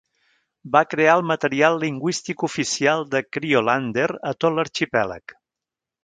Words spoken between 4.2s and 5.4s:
a tot l'arxipèlag.